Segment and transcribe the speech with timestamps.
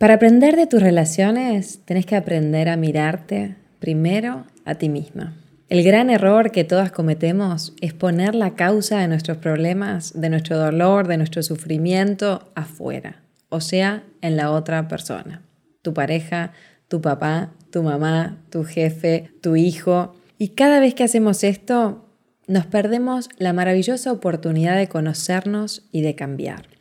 [0.00, 5.36] Para aprender de tus relaciones, tenés que aprender a mirarte primero a ti misma.
[5.68, 10.56] El gran error que todas cometemos es poner la causa de nuestros problemas, de nuestro
[10.56, 15.42] dolor, de nuestro sufrimiento afuera, o sea, en la otra persona.
[15.82, 16.52] Tu pareja,
[16.88, 20.14] tu papá, tu mamá, tu jefe, tu hijo.
[20.38, 22.08] Y cada vez que hacemos esto,
[22.46, 26.79] nos perdemos la maravillosa oportunidad de conocernos y de cambiar.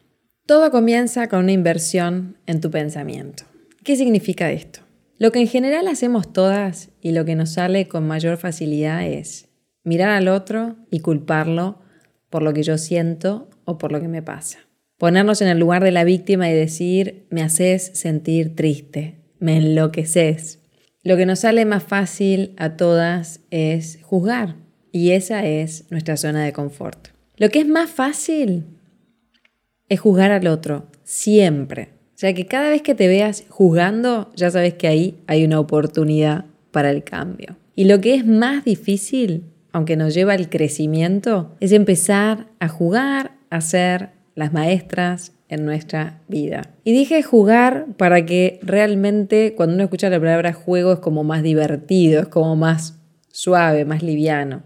[0.50, 3.44] Todo comienza con una inversión en tu pensamiento.
[3.84, 4.80] ¿Qué significa esto?
[5.20, 9.48] Lo que en general hacemos todas y lo que nos sale con mayor facilidad es
[9.84, 11.78] mirar al otro y culparlo
[12.32, 14.58] por lo que yo siento o por lo que me pasa.
[14.98, 20.58] Ponernos en el lugar de la víctima y decir, me haces sentir triste, me enloqueces.
[21.04, 24.56] Lo que nos sale más fácil a todas es juzgar
[24.92, 27.10] y esa es nuestra zona de confort.
[27.38, 28.79] Lo que es más fácil
[29.90, 31.90] es juzgar al otro, siempre.
[32.16, 35.60] O sea que cada vez que te veas juzgando, ya sabes que ahí hay una
[35.60, 37.58] oportunidad para el cambio.
[37.76, 43.32] Y lo que es más difícil, aunque nos lleva al crecimiento, es empezar a jugar
[43.50, 46.74] a ser las maestras en nuestra vida.
[46.84, 51.42] Y dije jugar para que realmente cuando uno escucha la palabra juego es como más
[51.42, 53.00] divertido, es como más
[53.32, 54.64] suave, más liviano.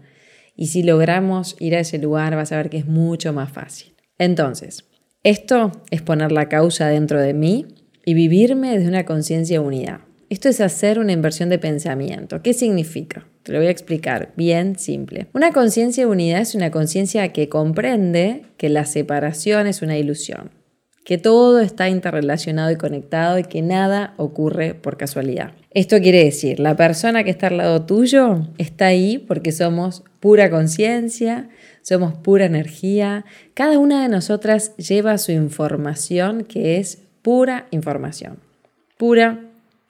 [0.56, 3.94] Y si logramos ir a ese lugar vas a ver que es mucho más fácil.
[4.18, 4.84] Entonces,
[5.24, 7.66] esto es poner la causa dentro de mí
[8.04, 10.06] y vivirme desde una conciencia unida.
[10.28, 12.42] Esto es hacer una inversión de pensamiento.
[12.42, 13.26] ¿Qué significa?
[13.42, 15.28] Te lo voy a explicar bien simple.
[15.32, 20.50] Una conciencia unida es una conciencia que comprende que la separación es una ilusión,
[21.04, 25.52] que todo está interrelacionado y conectado y que nada ocurre por casualidad.
[25.70, 30.50] Esto quiere decir, la persona que está al lado tuyo está ahí porque somos pura
[30.50, 31.48] conciencia,
[31.84, 33.24] somos pura energía.
[33.52, 38.38] Cada una de nosotras lleva su información que es pura información,
[38.98, 39.40] pura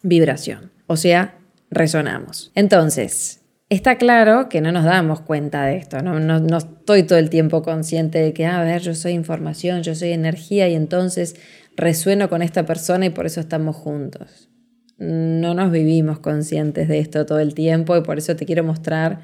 [0.03, 0.73] vibración.
[0.87, 1.39] O sea,
[1.71, 2.51] resonamos.
[2.55, 3.41] Entonces,
[3.71, 6.21] Está claro que no nos damos cuenta de esto, ¿no?
[6.21, 9.95] No, estoy todo el tiempo consciente de que, ah, a ver, yo soy información, yo
[9.95, 11.35] soy energía y entonces
[11.75, 14.51] resueno con esta persona y por eso estamos juntos.
[14.99, 19.21] No nos vivimos conscientes de esto todo el tiempo y por eso te quiero mostrar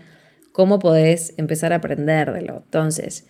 [0.52, 2.56] cómo podés empezar a aprender de lo.
[2.58, 3.26] Entonces,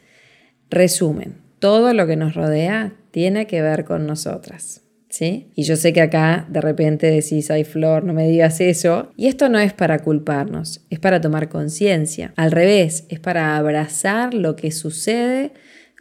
[0.71, 4.83] resumen, todo lo que nos rodea tiene que ver con nosotras.
[5.09, 5.51] ¿Sí?
[5.57, 9.11] Y yo sé que acá de repente decís, ay Flor, no me digas eso.
[9.17, 12.33] Y esto no es para culparnos, es para tomar conciencia.
[12.37, 15.53] Al revés, es para abrazar lo que sucede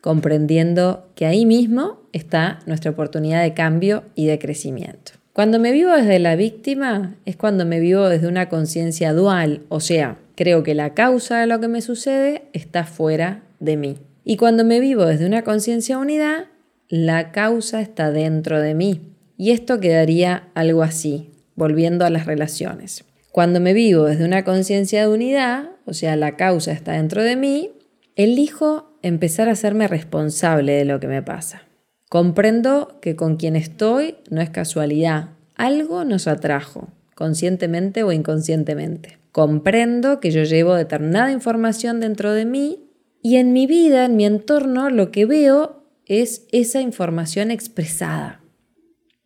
[0.01, 5.18] comprendiendo que ahí mismo está nuestra oportunidad de cambio y de crecimiento.
[5.39, 9.79] Cuando me vivo desde la víctima es cuando me vivo desde una conciencia dual, o
[9.79, 13.95] sea, creo que la causa de lo que me sucede está fuera de mí.
[14.25, 16.47] Y cuando me vivo desde una conciencia unidad,
[16.89, 18.99] la causa está dentro de mí.
[19.37, 23.05] Y esto quedaría algo así, volviendo a las relaciones.
[23.31, 27.37] Cuando me vivo desde una conciencia de unidad, o sea, la causa está dentro de
[27.37, 27.71] mí,
[28.17, 31.68] elijo empezar a hacerme responsable de lo que me pasa.
[32.09, 39.19] Comprendo que con quien estoy no es casualidad, algo nos atrajo, conscientemente o inconscientemente.
[39.31, 42.89] Comprendo que yo llevo determinada información dentro de mí
[43.21, 48.41] y en mi vida, en mi entorno, lo que veo es esa información expresada.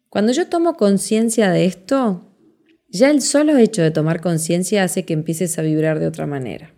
[0.09, 2.33] Cuando yo tomo conciencia de esto,
[2.89, 6.73] ya el solo hecho de tomar conciencia hace que empieces a vibrar de otra manera.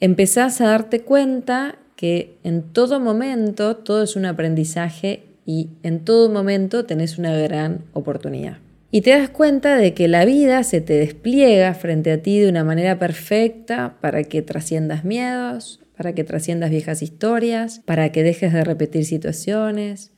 [0.00, 6.30] Empezás a darte cuenta que en todo momento todo es un aprendizaje y en todo
[6.30, 8.58] momento tenés una gran oportunidad.
[8.90, 12.48] Y te das cuenta de que la vida se te despliega frente a ti de
[12.48, 18.52] una manera perfecta para que trasciendas miedos, para que trasciendas viejas historias, para que dejes
[18.52, 20.12] de repetir situaciones,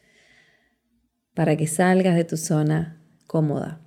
[1.34, 3.80] para que salgas de tu zona cómoda.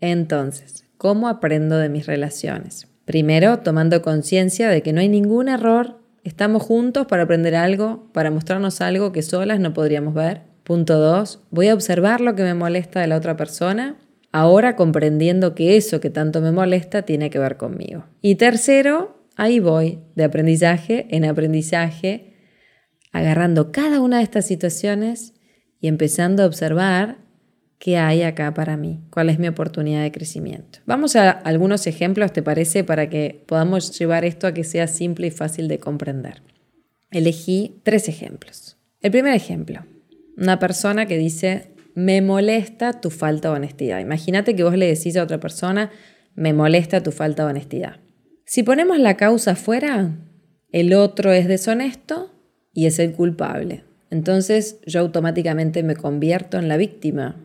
[0.00, 2.86] Entonces, ¿cómo aprendo de mis relaciones?
[3.04, 8.30] Primero, tomando conciencia de que no hay ningún error, estamos juntos para aprender algo, para
[8.30, 10.47] mostrarnos algo que solas no podríamos ver.
[10.68, 13.96] Punto dos, voy a observar lo que me molesta de la otra persona
[14.32, 18.04] ahora comprendiendo que eso que tanto me molesta tiene que ver conmigo.
[18.20, 22.34] Y tercero, ahí voy, de aprendizaje en aprendizaje,
[23.12, 25.32] agarrando cada una de estas situaciones
[25.80, 27.26] y empezando a observar
[27.78, 29.00] ¿Qué hay acá para mí?
[29.08, 30.80] ¿Cuál es mi oportunidad de crecimiento?
[30.84, 32.84] Vamos a algunos ejemplos, ¿te parece?
[32.84, 36.42] Para que podamos llevar esto a que sea simple y fácil de comprender.
[37.10, 38.76] Elegí tres ejemplos.
[39.00, 39.84] El primer ejemplo,
[40.38, 44.00] una persona que dice, me molesta tu falta de honestidad.
[44.00, 45.90] Imagínate que vos le decís a otra persona,
[46.34, 47.96] me molesta tu falta de honestidad.
[48.44, 50.16] Si ponemos la causa fuera,
[50.70, 52.30] el otro es deshonesto
[52.72, 53.84] y es el culpable.
[54.10, 57.36] Entonces yo automáticamente me convierto en la víctima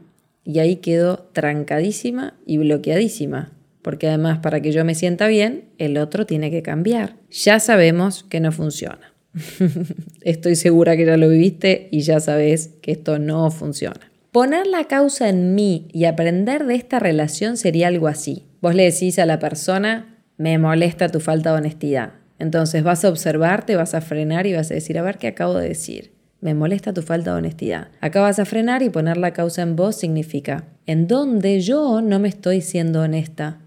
[0.44, 5.98] y ahí quedo trancadísima y bloqueadísima, porque además para que yo me sienta bien, el
[5.98, 7.16] otro tiene que cambiar.
[7.32, 9.13] Ya sabemos que no funciona.
[10.22, 14.12] Estoy segura que ya lo viviste y ya sabes que esto no funciona.
[14.32, 18.44] Poner la causa en mí y aprender de esta relación sería algo así.
[18.62, 22.14] Vos le decís a la persona, me molesta tu falta de honestidad.
[22.40, 25.56] Entonces vas a observarte, vas a frenar y vas a decir, a ver qué acabo
[25.56, 26.14] de decir.
[26.42, 27.90] Me molesta tu falta de honestidad.
[28.02, 32.20] Acá vas a frenar y poner la causa en vos significa, ¿en dónde yo no
[32.20, 33.60] me estoy siendo honesta?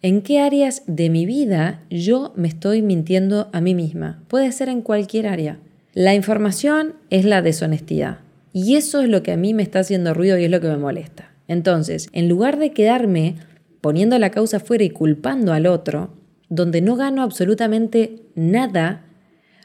[0.00, 4.22] ¿En qué áreas de mi vida yo me estoy mintiendo a mí misma?
[4.28, 5.58] Puede ser en cualquier área.
[5.92, 8.18] La información es la deshonestidad.
[8.52, 10.68] Y eso es lo que a mí me está haciendo ruido y es lo que
[10.68, 11.32] me molesta.
[11.48, 13.34] Entonces, en lugar de quedarme
[13.80, 16.14] poniendo la causa fuera y culpando al otro,
[16.48, 19.04] donde no gano absolutamente nada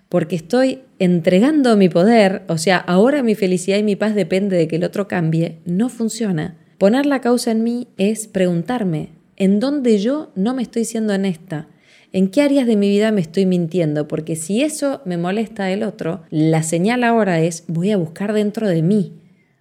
[0.10, 4.68] porque estoy entregando mi poder, o sea, ahora mi felicidad y mi paz depende de
[4.68, 6.58] que el otro cambie, no funciona.
[6.80, 11.68] Poner la causa en mí es preguntarme, ¿en dónde yo no me estoy siendo honesta?
[12.12, 14.08] ¿En qué áreas de mi vida me estoy mintiendo?
[14.08, 18.68] Porque si eso me molesta del otro, la señal ahora es voy a buscar dentro
[18.68, 19.14] de mí.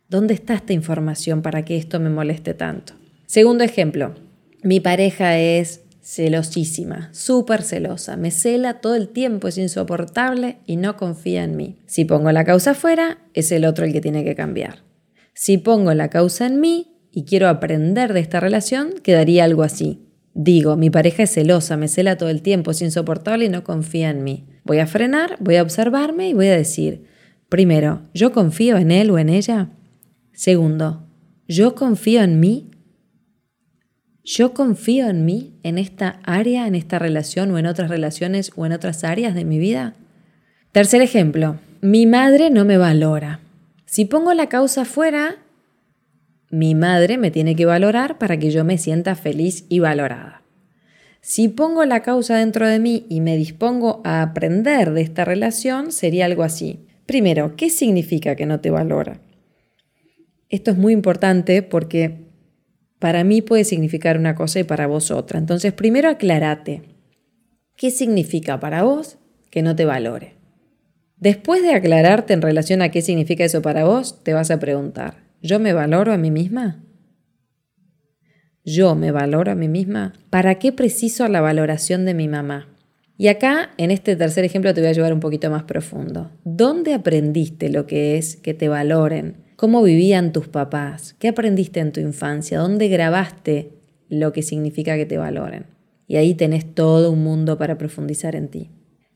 [0.09, 2.93] ¿Dónde está esta información para que esto me moleste tanto?
[3.27, 4.15] Segundo ejemplo,
[4.63, 10.97] mi pareja es celosísima, súper celosa, me cela todo el tiempo, es insoportable y no
[10.99, 11.79] confía en mí.
[11.87, 14.83] Si pongo la causa afuera, es el otro el que tiene que cambiar.
[15.33, 20.01] Si pongo la causa en mí y quiero aprender de esta relación, quedaría algo así.
[20.35, 24.09] Digo, mi pareja es celosa, me cela todo el tiempo, es insoportable y no confía
[24.09, 24.47] en mí.
[24.65, 27.05] Voy a frenar, voy a observarme y voy a decir,
[27.51, 29.69] primero, ¿yo confío en él o en ella?
[30.33, 31.07] Segundo,
[31.47, 32.71] ¿yo confío en mí?
[34.25, 38.65] Yo confío en mí, en esta área, en esta relación o en otras relaciones o
[38.65, 39.97] en otras áreas de mi vida.
[40.71, 43.41] Tercer ejemplo, mi madre no me valora.
[43.85, 45.37] Si pongo la causa fuera,
[46.53, 50.43] mi madre me tiene que valorar para que yo me sienta feliz y valorada.
[51.23, 55.93] Si pongo la causa dentro de mí y me dispongo a aprender de esta relación,
[55.93, 56.85] sería algo así.
[57.07, 59.19] Primero, ¿qué significa que no te valora?
[60.51, 62.27] Esto es muy importante porque
[62.99, 65.39] para mí puede significar una cosa y para vos otra.
[65.39, 66.83] Entonces, primero aclarate.
[67.77, 69.17] ¿Qué significa para vos
[69.49, 70.35] que no te valore?
[71.17, 75.22] Después de aclararte en relación a qué significa eso para vos, te vas a preguntar,
[75.43, 76.83] ¿yo me valoro a mí misma?
[78.65, 80.13] ¿Yo me valoro a mí misma?
[80.31, 82.69] ¿Para qué preciso la valoración de mi mamá?
[83.19, 86.31] Y acá, en este tercer ejemplo, te voy a llevar un poquito más profundo.
[86.45, 89.37] ¿Dónde aprendiste lo que es que te valoren?
[89.57, 91.15] ¿Cómo vivían tus papás?
[91.19, 92.59] ¿Qué aprendiste en tu infancia?
[92.59, 93.73] ¿Dónde grabaste
[94.09, 95.67] lo que significa que te valoren?
[96.07, 98.71] Y ahí tenés todo un mundo para profundizar en ti.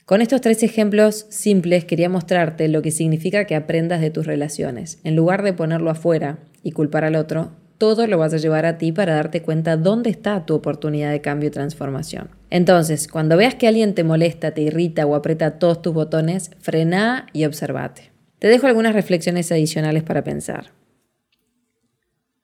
[0.06, 5.00] Con estos tres ejemplos simples quería mostrarte lo que significa que aprendas de tus relaciones.
[5.03, 8.79] En lugar de ponerlo afuera y culpar al otro, todo lo vas a llevar a
[8.79, 12.29] ti para darte cuenta dónde está tu oportunidad de cambio y transformación.
[12.51, 17.27] Entonces, cuando veas que alguien te molesta, te irrita o aprieta todos tus botones, frena
[17.32, 18.13] y observate.
[18.39, 20.70] Te dejo algunas reflexiones adicionales para pensar.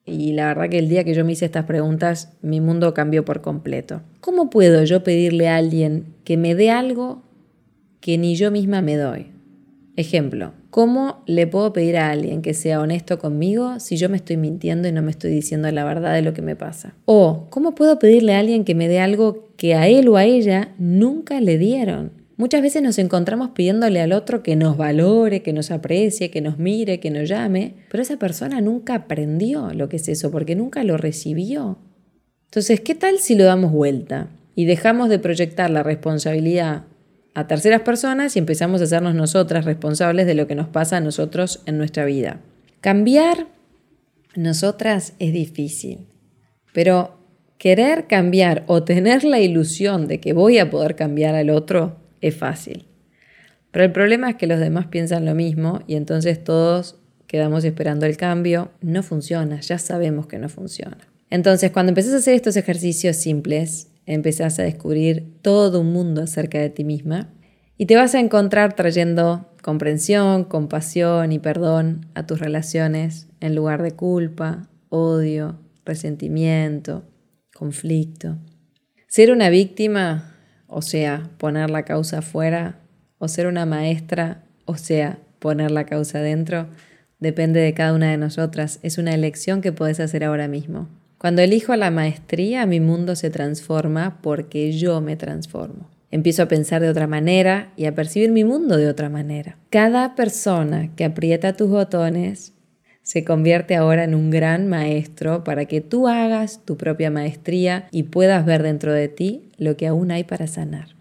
[0.05, 3.25] Y la verdad que el día que yo me hice estas preguntas, mi mundo cambió
[3.25, 4.03] por completo.
[4.21, 7.23] ¿Cómo puedo yo pedirle a alguien que me dé algo
[8.03, 9.29] que ni yo misma me doy?
[9.95, 14.37] Ejemplo, ¿cómo le puedo pedir a alguien que sea honesto conmigo si yo me estoy
[14.37, 16.95] mintiendo y no me estoy diciendo la verdad de lo que me pasa?
[17.05, 20.25] O, ¿cómo puedo pedirle a alguien que me dé algo que a él o a
[20.25, 22.11] ella nunca le dieron?
[22.37, 26.59] Muchas veces nos encontramos pidiéndole al otro que nos valore, que nos aprecie, que nos
[26.59, 30.83] mire, que nos llame, pero esa persona nunca aprendió lo que es eso, porque nunca
[30.83, 31.79] lo recibió.
[32.47, 36.85] Entonces, ¿qué tal si lo damos vuelta y dejamos de proyectar la responsabilidad
[37.35, 41.01] a terceras personas y empezamos a hacernos nosotras responsables de lo que nos pasa a
[41.01, 42.41] nosotros en nuestra vida?
[42.81, 43.47] Cambiar
[44.35, 46.07] nosotras es difícil,
[46.73, 47.19] pero
[47.59, 52.37] querer cambiar o tener la ilusión de que voy a poder cambiar al otro es
[52.37, 52.87] fácil.
[53.71, 56.97] Pero el problema es que los demás piensan lo mismo y entonces todos
[57.27, 58.71] quedamos esperando el cambio.
[58.81, 60.99] No funciona, ya sabemos que no funciona.
[61.31, 66.59] Entonces, cuando empezás a hacer estos ejercicios simples, empezás a descubrir todo un mundo acerca
[66.59, 67.33] de ti misma
[67.77, 73.83] y te vas a encontrar trayendo comprensión, compasión y perdón a tus relaciones en lugar
[73.83, 77.05] de culpa, odio, resentimiento,
[77.55, 78.39] conflicto.
[79.09, 82.81] Ser una víctima, o sea, poner la causa afuera,
[83.19, 86.67] o ser una maestra, o sea, poner la causa adentro,
[87.21, 88.81] depende de cada una de nosotras.
[88.83, 90.89] Es una elección que puedes hacer ahora mismo.
[91.23, 95.89] Cuando elijo la maestría, mi mundo se transforma porque yo me transformo.
[96.11, 99.57] Empiezo a pensar de otra manera y a percibir mi mundo de otra manera.
[99.71, 102.55] Cada persona que aprieta tus botones
[103.05, 108.03] se convierte ahora en un gran maestro para que tú hagas tu propia maestría y
[108.03, 110.97] puedas ver dentro de ti lo que aún hay para sanar.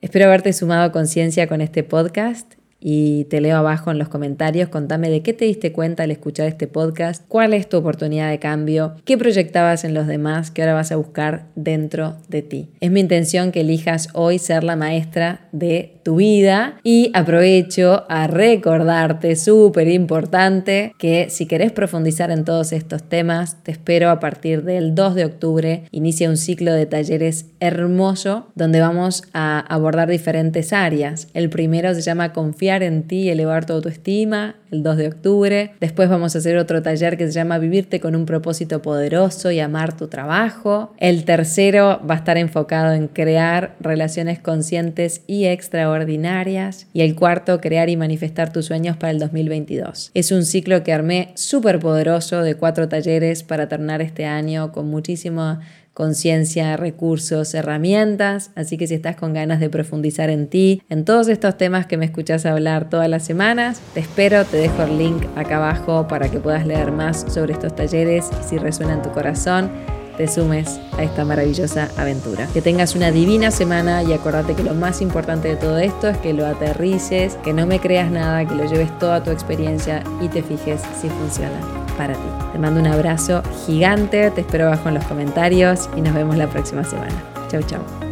[0.00, 4.68] Espero haberte sumado conciencia con este podcast y te leo abajo en los comentarios.
[4.68, 8.38] Contame de qué te diste cuenta al escuchar este podcast, cuál es tu oportunidad de
[8.38, 12.68] cambio, qué proyectabas en los demás que ahora vas a buscar dentro de ti.
[12.80, 18.26] Es mi intención que elijas hoy ser la maestra de tu vida y aprovecho a
[18.26, 24.62] recordarte, súper importante, que si querés profundizar en todos estos temas, te espero a partir
[24.62, 25.84] del 2 de octubre.
[25.90, 31.28] Inicia un ciclo de talleres hermoso donde vamos a abordar diferentes áreas.
[31.34, 35.72] El primero se llama Confianza en ti elevar tu autoestima, el 2 de octubre.
[35.80, 39.60] Después vamos a hacer otro taller que se llama Vivirte con un propósito poderoso y
[39.60, 40.94] amar tu trabajo.
[40.98, 46.86] El tercero va a estar enfocado en crear relaciones conscientes y extraordinarias.
[46.92, 50.10] Y el cuarto, crear y manifestar tus sueños para el 2022.
[50.14, 54.88] Es un ciclo que armé súper poderoso de cuatro talleres para terminar este año con
[54.88, 55.58] muchísimo
[55.98, 58.52] conciencia, recursos, herramientas.
[58.54, 61.96] Así que si estás con ganas de profundizar en ti, en todos estos temas que
[61.96, 66.30] me escuchas hablar todas las semanas, te espero, te dejo el link acá abajo para
[66.30, 69.72] que puedas leer más sobre estos talleres y si resuena en tu corazón
[70.18, 72.46] te sumes a esta maravillosa aventura.
[72.52, 76.18] Que tengas una divina semana y acordate que lo más importante de todo esto es
[76.18, 80.28] que lo aterrices, que no me creas nada, que lo lleves toda tu experiencia y
[80.28, 81.60] te fijes si funciona
[81.96, 82.28] para ti.
[82.52, 86.48] Te mando un abrazo gigante, te espero abajo en los comentarios y nos vemos la
[86.48, 87.14] próxima semana.
[87.48, 88.07] Chau, chau.